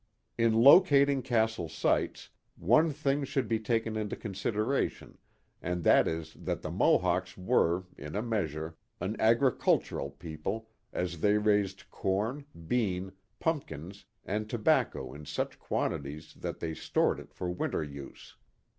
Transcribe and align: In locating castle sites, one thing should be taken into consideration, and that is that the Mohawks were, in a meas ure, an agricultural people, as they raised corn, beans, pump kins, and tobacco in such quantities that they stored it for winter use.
In 0.35 0.53
locating 0.53 1.21
castle 1.21 1.69
sites, 1.69 2.29
one 2.55 2.89
thing 2.91 3.23
should 3.23 3.47
be 3.47 3.59
taken 3.59 3.95
into 3.95 4.15
consideration, 4.15 5.19
and 5.61 5.83
that 5.83 6.07
is 6.07 6.33
that 6.39 6.63
the 6.63 6.71
Mohawks 6.71 7.37
were, 7.37 7.83
in 7.99 8.15
a 8.15 8.23
meas 8.23 8.51
ure, 8.55 8.77
an 8.99 9.15
agricultural 9.21 10.09
people, 10.09 10.71
as 10.91 11.19
they 11.21 11.37
raised 11.37 11.87
corn, 11.91 12.45
beans, 12.67 13.11
pump 13.39 13.67
kins, 13.67 14.05
and 14.25 14.49
tobacco 14.49 15.13
in 15.13 15.27
such 15.27 15.59
quantities 15.59 16.33
that 16.33 16.59
they 16.61 16.73
stored 16.73 17.19
it 17.19 17.31
for 17.31 17.51
winter 17.51 17.83
use. 17.83 18.35